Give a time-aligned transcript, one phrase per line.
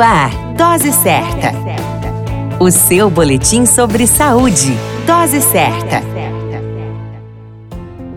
[0.00, 1.52] Ar, Dose Certa.
[2.58, 4.74] O seu boletim sobre saúde.
[5.06, 6.02] Dose Certa.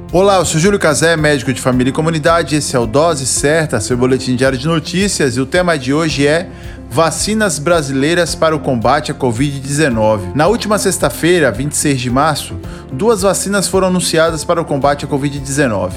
[0.09, 2.55] Olá, eu sou Júlio Cazé, médico de família e comunidade.
[2.55, 5.35] Esse é o Dose Certa, seu boletim diário de notícias.
[5.35, 6.47] E o tema de hoje é
[6.89, 10.33] Vacinas brasileiras para o combate à Covid-19.
[10.35, 12.55] Na última sexta-feira, 26 de março,
[12.93, 15.91] duas vacinas foram anunciadas para o combate à Covid-19.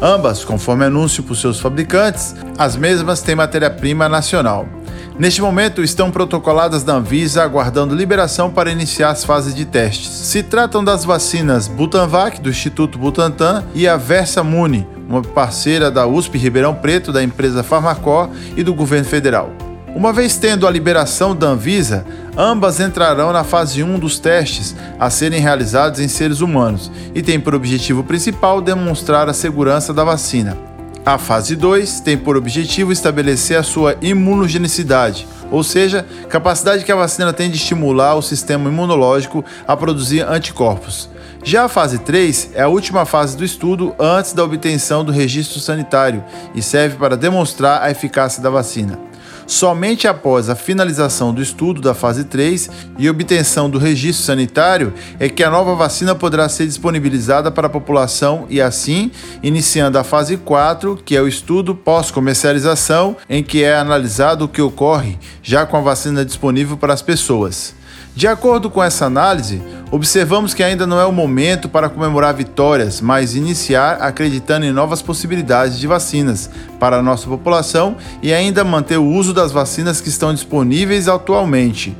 [0.00, 4.68] Ambas, conforme anúncio por seus fabricantes, as mesmas têm matéria-prima nacional.
[5.16, 10.08] Neste momento, estão protocoladas na Anvisa aguardando liberação para iniciar as fases de testes.
[10.08, 16.36] Se tratam das vacinas Butanvac, do Instituto Butantan, e a Versamune, uma parceira da USP
[16.36, 19.52] Ribeirão Preto, da empresa Farmacó e do governo federal.
[19.94, 22.04] Uma vez tendo a liberação da Anvisa,
[22.36, 27.38] ambas entrarão na fase 1 dos testes a serem realizados em seres humanos e tem
[27.38, 30.73] por objetivo principal demonstrar a segurança da vacina.
[31.06, 36.96] A fase 2 tem por objetivo estabelecer a sua imunogenicidade, ou seja, capacidade que a
[36.96, 41.10] vacina tem de estimular o sistema imunológico a produzir anticorpos.
[41.42, 45.60] Já a fase 3 é a última fase do estudo antes da obtenção do registro
[45.60, 48.98] sanitário e serve para demonstrar a eficácia da vacina.
[49.46, 55.28] Somente após a finalização do estudo da fase 3 e obtenção do registro sanitário é
[55.28, 59.10] que a nova vacina poderá ser disponibilizada para a população e assim
[59.42, 64.62] iniciando a fase 4, que é o estudo pós-comercialização, em que é analisado o que
[64.62, 67.74] ocorre já com a vacina disponível para as pessoas.
[68.16, 69.60] De acordo com essa análise,
[69.94, 75.00] observamos que ainda não é o momento para comemorar vitórias, mas iniciar acreditando em novas
[75.00, 80.08] possibilidades de vacinas para a nossa população e ainda manter o uso das vacinas que
[80.08, 81.96] estão disponíveis atualmente.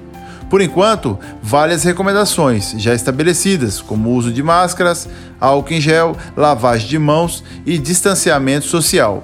[0.51, 5.09] Por enquanto, várias recomendações já estabelecidas, como o uso de máscaras,
[5.41, 9.23] álcool em gel, lavagem de mãos e distanciamento social.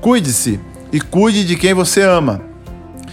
[0.00, 0.58] Cuide-se
[0.90, 2.51] e cuide de quem você ama.